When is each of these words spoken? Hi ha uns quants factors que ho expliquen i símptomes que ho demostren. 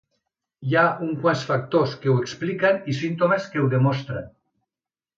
Hi 0.69 0.77
ha 0.79 0.85
uns 1.07 1.19
quants 1.25 1.43
factors 1.51 1.95
que 2.05 2.13
ho 2.13 2.17
expliquen 2.23 2.83
i 2.95 2.99
símptomes 3.03 3.49
que 3.53 3.63
ho 3.67 3.71
demostren. 3.79 4.31